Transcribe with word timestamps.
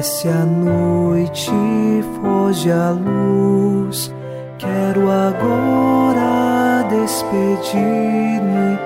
Desce 0.00 0.28
a 0.28 0.46
noite, 0.46 1.50
foge 2.16 2.70
a 2.72 2.88
luz. 2.88 4.10
Quero 4.58 5.10
agora 5.10 6.88
despedir-me. 6.88 8.78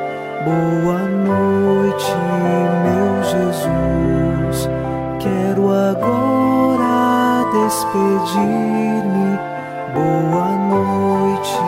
Boa 0.44 1.04
noite, 1.06 2.10
meu 2.82 3.22
Jesus. 3.30 4.68
Quero 5.20 5.70
agora 5.70 7.44
despedir-me. 7.62 9.38
Boa 9.94 10.48
noite, 10.66 11.62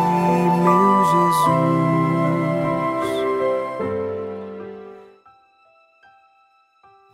meu 0.65 1.05
Jesus. 1.15 1.55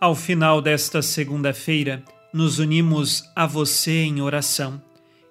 Ao 0.01 0.15
final 0.15 0.63
desta 0.63 1.03
segunda-feira, 1.03 2.03
nos 2.33 2.59
unimos 2.59 3.31
a 3.37 3.47
você 3.47 4.05
em 4.05 4.21
oração 4.23 4.83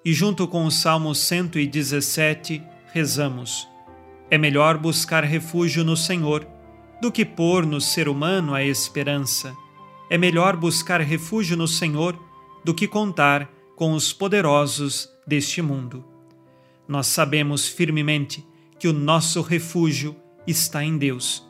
e, 0.04 0.12
junto 0.12 0.46
com 0.46 0.64
o 0.64 0.70
Salmo 0.70 1.14
117, 1.14 2.62
rezamos. 2.92 3.66
É 4.30 4.38
melhor 4.38 4.78
buscar 4.78 5.24
refúgio 5.24 5.84
no 5.84 5.96
Senhor 5.96 6.46
do 7.00 7.10
que 7.10 7.24
pôr 7.24 7.66
no 7.66 7.80
ser 7.80 8.08
humano 8.08 8.54
a 8.54 8.62
esperança. 8.64 9.54
É 10.08 10.16
melhor 10.16 10.56
buscar 10.56 11.00
refúgio 11.00 11.56
no 11.56 11.66
Senhor 11.66 12.18
do 12.64 12.72
que 12.72 12.86
contar 12.86 13.50
com 13.74 13.92
os 13.94 14.12
poderosos 14.12 15.08
deste 15.26 15.60
mundo. 15.60 16.04
Nós 16.86 17.08
sabemos 17.08 17.66
firmemente 17.66 18.46
que 18.78 18.86
o 18.86 18.92
nosso 18.92 19.42
refúgio 19.42 20.14
está 20.46 20.84
em 20.84 20.96
Deus. 20.96 21.44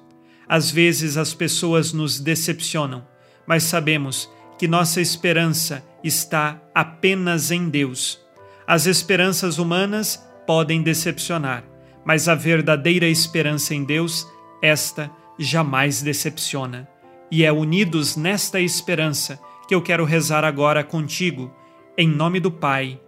Às 0.48 0.70
vezes 0.70 1.16
as 1.16 1.34
pessoas 1.34 1.92
nos 1.92 2.20
decepcionam, 2.20 3.06
mas 3.46 3.64
sabemos 3.64 4.30
que 4.58 4.68
nossa 4.68 5.00
esperança 5.00 5.84
está 6.02 6.60
apenas 6.74 7.50
em 7.50 7.68
Deus. 7.68 8.20
As 8.66 8.86
esperanças 8.86 9.58
humanas 9.58 10.24
podem 10.46 10.82
decepcionar, 10.82 11.64
mas 12.04 12.28
a 12.28 12.34
verdadeira 12.34 13.06
esperança 13.06 13.74
em 13.74 13.84
Deus, 13.84 14.26
esta 14.62 15.10
jamais 15.38 16.02
decepciona. 16.02 16.88
E 17.30 17.44
é 17.44 17.52
unidos 17.52 18.16
nesta 18.16 18.60
esperança 18.60 19.40
que 19.66 19.74
eu 19.74 19.82
quero 19.82 20.04
rezar 20.04 20.44
agora 20.44 20.84
contigo, 20.84 21.50
em 21.96 22.08
nome 22.08 22.40
do 22.40 22.50
Pai, 22.50 23.00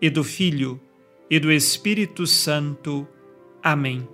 e 0.00 0.10
do 0.10 0.22
Filho, 0.22 0.80
e 1.30 1.38
do 1.38 1.50
Espírito 1.50 2.26
Santo. 2.26 3.06
Amém. 3.62 4.06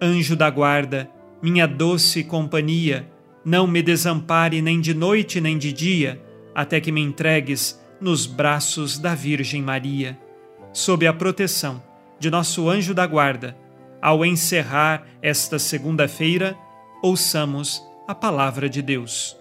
Anjo 0.00 0.36
da 0.36 0.48
guarda, 0.48 1.10
minha 1.42 1.66
doce 1.66 2.24
companhia, 2.24 3.10
não 3.44 3.66
me 3.66 3.82
desampare 3.82 4.60
nem 4.60 4.80
de 4.80 4.94
noite 4.94 5.40
nem 5.40 5.56
de 5.56 5.72
dia, 5.72 6.22
até 6.54 6.80
que 6.80 6.92
me 6.92 7.00
entregues 7.00 7.80
nos 8.00 8.26
braços 8.26 8.98
da 8.98 9.14
Virgem 9.14 9.62
Maria. 9.62 10.18
Sob 10.72 11.06
a 11.06 11.12
proteção 11.12 11.82
de 12.18 12.30
nosso 12.30 12.68
anjo 12.68 12.94
da 12.94 13.06
guarda, 13.06 13.56
ao 14.00 14.24
encerrar 14.24 15.06
esta 15.20 15.58
segunda-feira, 15.58 16.56
ouçamos 17.02 17.82
a 18.06 18.14
palavra 18.14 18.68
de 18.68 18.82
Deus. 18.82 19.36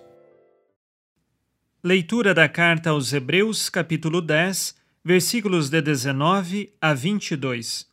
Leitura 1.83 2.33
da 2.33 2.49
carta 2.49 2.89
aos 2.89 3.13
Hebreus, 3.13 3.69
capítulo 3.69 4.21
10, 4.21 4.75
versículos 5.03 5.69
de 5.69 5.81
19 5.81 6.73
a 6.81 6.93
22. 6.93 7.87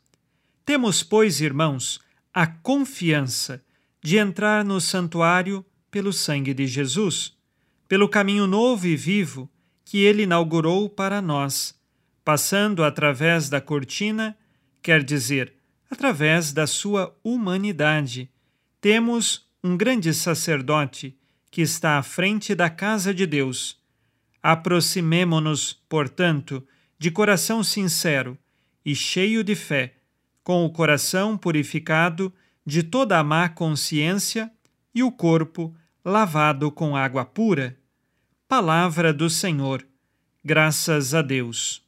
Temos, 0.65 1.03
pois, 1.03 1.39
irmãos, 1.39 2.01
a 2.33 2.45
confiança 2.45 3.63
de 4.03 4.17
entrar 4.17 4.63
no 4.65 4.81
santuário 4.81 5.65
pelo 5.89 6.11
sangue 6.11 6.53
de 6.53 6.67
Jesus, 6.67 7.35
pelo 7.87 8.09
caminho 8.09 8.45
novo 8.45 8.87
e 8.87 8.95
vivo 8.95 9.49
que 9.85 9.99
ele 9.99 10.23
inaugurou 10.23 10.89
para 10.89 11.21
nós, 11.21 11.73
passando 12.23 12.83
através 12.83 13.49
da 13.49 13.61
cortina 13.61 14.37
quer 14.81 15.03
dizer, 15.03 15.53
através 15.89 16.51
da 16.53 16.67
sua 16.67 17.17
humanidade. 17.23 18.29
Temos 18.81 19.47
um 19.63 19.75
grande 19.75 20.13
sacerdote 20.13 21.17
que 21.49 21.61
está 21.61 21.97
à 21.97 22.03
frente 22.03 22.53
da 22.53 22.69
casa 22.69 23.13
de 23.13 23.25
Deus. 23.25 23.77
Aproximemo-nos, 24.43 25.73
portanto, 25.89 26.65
de 26.99 27.11
coração 27.11 27.63
sincero 27.63 28.37
e 28.85 28.95
cheio 28.95 29.43
de 29.43 29.55
fé, 29.55 29.95
com 30.43 30.65
o 30.65 30.69
coração 30.69 31.37
purificado 31.37 32.33
de 32.65 32.83
toda 32.83 33.17
a 33.17 33.23
má 33.23 33.49
consciência 33.49 34.51
e 34.97 35.03
o 35.03 35.11
corpo 35.11 35.75
lavado 36.03 36.71
com 36.71 36.95
água 36.95 37.23
pura. 37.23 37.77
Palavra 38.47 39.13
do 39.13 39.29
Senhor. 39.29 39.85
Graças 40.43 41.13
a 41.13 41.21
Deus. 41.21 41.85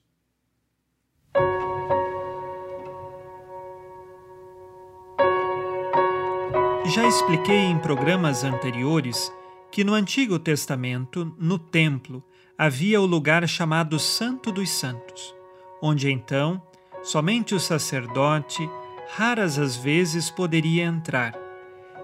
Já 6.85 7.07
expliquei 7.07 7.61
em 7.61 7.79
programas 7.79 8.43
anteriores 8.43 9.33
que 9.71 9.83
no 9.83 9.95
Antigo 9.95 10.37
Testamento, 10.37 11.35
no 11.39 11.57
templo, 11.57 12.23
havia 12.55 13.01
o 13.01 13.07
lugar 13.07 13.47
chamado 13.47 13.97
Santo 13.97 14.51
dos 14.51 14.69
Santos, 14.69 15.33
onde 15.81 16.11
então 16.11 16.61
somente 17.01 17.55
o 17.55 17.59
sacerdote, 17.59 18.69
raras 19.15 19.57
as 19.57 19.75
vezes, 19.75 20.29
poderia 20.29 20.83
entrar. 20.83 21.48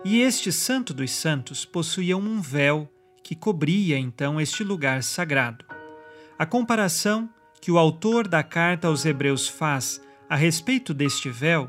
E 0.06 0.22
este 0.22 0.52
Santo 0.52 0.94
dos 0.94 1.10
Santos 1.10 1.66
possuía 1.66 2.16
um 2.16 2.40
véu 2.40 2.88
que 3.24 3.36
cobria 3.36 3.98
então 3.98 4.40
este 4.40 4.64
lugar 4.64 5.02
sagrado. 5.02 5.66
A 6.38 6.46
comparação 6.46 7.28
que 7.60 7.72
o 7.72 7.80
autor 7.80 8.28
da 8.28 8.44
carta 8.44 8.88
aos 8.88 9.04
Hebreus 9.04 9.48
faz 9.48 10.00
a 10.30 10.36
respeito 10.36 10.94
deste 10.94 11.28
véu 11.32 11.68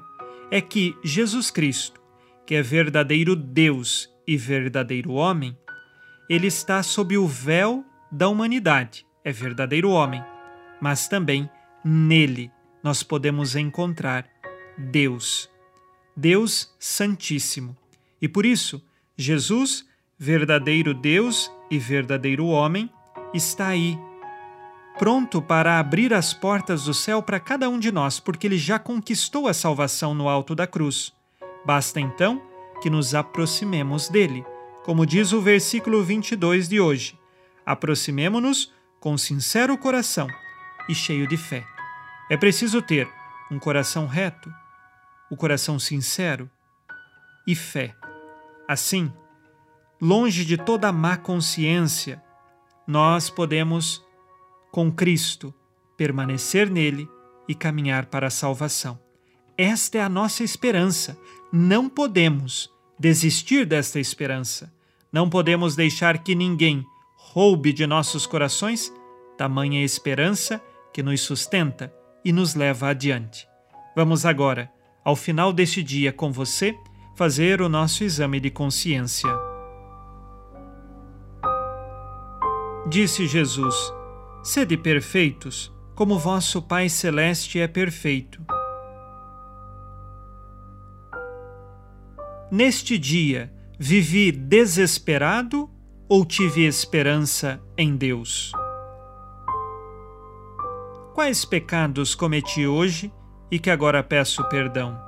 é 0.50 0.60
que 0.60 0.94
Jesus 1.02 1.50
Cristo, 1.50 1.98
que 2.44 2.54
é 2.54 2.60
verdadeiro 2.60 3.34
Deus 3.34 4.14
e 4.26 4.36
verdadeiro 4.36 5.12
homem, 5.12 5.56
ele 6.28 6.48
está 6.48 6.82
sob 6.82 7.16
o 7.16 7.26
véu 7.26 7.86
da 8.12 8.28
humanidade, 8.28 9.06
é 9.24 9.32
verdadeiro 9.32 9.88
homem, 9.88 10.22
mas 10.78 11.08
também 11.08 11.48
nele 11.82 12.50
nós 12.82 13.02
podemos 13.02 13.56
encontrar 13.56 14.28
Deus, 14.76 15.48
Deus 16.14 16.76
Santíssimo. 16.78 17.74
E 18.20 18.28
por 18.28 18.46
isso, 18.46 18.82
Jesus, 19.16 19.86
verdadeiro 20.18 20.94
Deus 20.94 21.50
e 21.70 21.78
verdadeiro 21.78 22.46
homem, 22.46 22.90
está 23.34 23.68
aí, 23.68 23.98
pronto 24.98 25.42
para 25.42 25.78
abrir 25.78 26.14
as 26.14 26.32
portas 26.32 26.84
do 26.84 26.94
céu 26.94 27.22
para 27.22 27.40
cada 27.40 27.68
um 27.68 27.78
de 27.78 27.92
nós, 27.92 28.18
porque 28.18 28.46
ele 28.46 28.58
já 28.58 28.78
conquistou 28.78 29.48
a 29.48 29.54
salvação 29.54 30.14
no 30.14 30.28
alto 30.28 30.54
da 30.54 30.66
cruz. 30.66 31.12
Basta 31.64 32.00
então 32.00 32.40
que 32.80 32.88
nos 32.88 33.14
aproximemos 33.14 34.08
dele, 34.08 34.44
como 34.84 35.04
diz 35.04 35.32
o 35.32 35.40
versículo 35.40 36.02
22 36.02 36.68
de 36.68 36.80
hoje. 36.80 37.18
Aproximemo-nos 37.64 38.72
com 39.00 39.18
sincero 39.18 39.76
coração 39.76 40.28
e 40.88 40.94
cheio 40.94 41.26
de 41.26 41.36
fé. 41.36 41.66
É 42.30 42.36
preciso 42.36 42.80
ter 42.80 43.08
um 43.50 43.58
coração 43.58 44.06
reto, 44.06 44.52
o 45.30 45.36
coração 45.36 45.78
sincero 45.78 46.50
e 47.46 47.54
fé. 47.54 47.94
Assim, 48.68 49.12
longe 50.00 50.44
de 50.44 50.56
toda 50.56 50.92
má 50.92 51.16
consciência, 51.16 52.22
nós 52.86 53.30
podemos, 53.30 54.04
com 54.70 54.90
Cristo, 54.90 55.54
permanecer 55.96 56.70
nele 56.70 57.08
e 57.48 57.54
caminhar 57.54 58.06
para 58.06 58.26
a 58.26 58.30
salvação. 58.30 58.98
Esta 59.56 59.98
é 59.98 60.02
a 60.02 60.08
nossa 60.08 60.44
esperança. 60.44 61.18
Não 61.52 61.88
podemos 61.88 62.70
desistir 62.98 63.64
desta 63.64 63.98
esperança. 63.98 64.72
Não 65.12 65.30
podemos 65.30 65.74
deixar 65.74 66.18
que 66.18 66.34
ninguém 66.34 66.84
roube 67.16 67.72
de 67.72 67.86
nossos 67.86 68.26
corações 68.26 68.92
tamanha 69.36 69.84
esperança 69.84 70.60
que 70.92 71.02
nos 71.02 71.20
sustenta 71.20 71.92
e 72.24 72.32
nos 72.32 72.54
leva 72.54 72.88
adiante. 72.88 73.46
Vamos 73.94 74.24
agora, 74.24 74.70
ao 75.04 75.14
final 75.14 75.52
deste 75.52 75.82
dia 75.82 76.12
com 76.12 76.32
você, 76.32 76.74
fazer 77.16 77.62
o 77.62 77.68
nosso 77.68 78.04
exame 78.04 78.38
de 78.38 78.50
consciência. 78.50 79.30
Disse 82.86 83.26
Jesus: 83.26 83.74
Sede 84.44 84.76
perfeitos, 84.76 85.74
como 85.94 86.18
vosso 86.18 86.60
Pai 86.60 86.88
Celeste 86.88 87.58
é 87.58 87.66
perfeito. 87.66 88.44
Neste 92.52 92.96
dia, 92.96 93.52
vivi 93.78 94.30
desesperado 94.30 95.68
ou 96.08 96.24
tive 96.24 96.64
esperança 96.64 97.60
em 97.76 97.96
Deus? 97.96 98.52
Quais 101.14 101.46
pecados 101.46 102.14
cometi 102.14 102.66
hoje 102.66 103.10
e 103.50 103.58
que 103.58 103.70
agora 103.70 104.02
peço 104.02 104.46
perdão? 104.48 105.05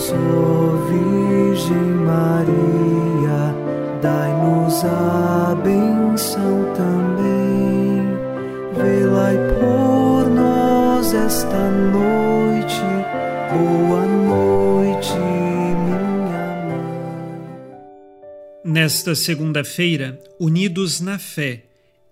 Virgem 0.00 1.76
Maria, 2.06 3.54
dai-nos 4.00 4.84
a 4.84 5.54
benção 5.62 6.72
também. 6.74 7.12
Por 9.60 10.30
nós 10.30 11.12
esta 11.12 11.70
noite. 11.70 12.80
Boa 13.52 14.06
noite, 14.06 15.12
minha 15.12 16.38
mãe. 16.66 17.52
Nesta 18.64 19.14
segunda-feira, 19.14 20.18
unidos 20.40 21.00
na 21.00 21.18
fé 21.18 21.64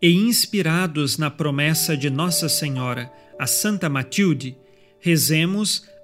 e 0.02 0.12
inspirados 0.12 1.16
na 1.16 1.30
promessa 1.30 1.96
de 1.96 2.10
Nossa 2.10 2.46
Senhora, 2.48 3.10
a 3.38 3.46
Santa 3.46 3.88
Matilde, 3.88 4.54
rezemos 5.00 5.88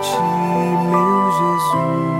ti, 0.00 0.18
meu 0.90 1.30
Jesus. 1.38 2.17